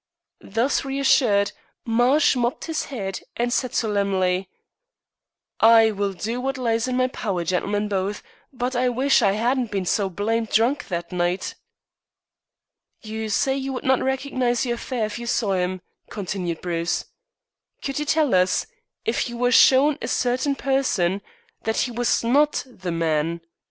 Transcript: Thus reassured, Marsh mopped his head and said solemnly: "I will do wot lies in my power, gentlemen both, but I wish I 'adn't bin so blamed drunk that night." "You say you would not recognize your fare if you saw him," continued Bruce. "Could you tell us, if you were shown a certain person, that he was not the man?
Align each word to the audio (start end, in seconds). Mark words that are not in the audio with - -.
Thus 0.39 0.83
reassured, 0.83 1.51
Marsh 1.85 2.35
mopped 2.35 2.65
his 2.65 2.85
head 2.85 3.19
and 3.37 3.53
said 3.53 3.75
solemnly: 3.75 4.49
"I 5.59 5.91
will 5.91 6.13
do 6.13 6.41
wot 6.41 6.57
lies 6.57 6.87
in 6.87 6.97
my 6.97 7.05
power, 7.07 7.43
gentlemen 7.43 7.87
both, 7.87 8.23
but 8.51 8.75
I 8.75 8.89
wish 8.89 9.21
I 9.21 9.35
'adn't 9.37 9.69
bin 9.69 9.85
so 9.85 10.09
blamed 10.09 10.49
drunk 10.49 10.87
that 10.87 11.11
night." 11.11 11.53
"You 13.03 13.29
say 13.29 13.55
you 13.55 13.73
would 13.73 13.83
not 13.83 14.01
recognize 14.01 14.65
your 14.65 14.77
fare 14.77 15.05
if 15.05 15.19
you 15.19 15.27
saw 15.27 15.53
him," 15.53 15.81
continued 16.09 16.61
Bruce. 16.61 17.05
"Could 17.83 17.99
you 17.99 18.05
tell 18.05 18.33
us, 18.33 18.65
if 19.05 19.29
you 19.29 19.37
were 19.37 19.51
shown 19.51 19.99
a 20.01 20.07
certain 20.07 20.55
person, 20.55 21.21
that 21.61 21.81
he 21.81 21.91
was 21.91 22.23
not 22.23 22.65
the 22.65 22.91
man? 22.91 23.39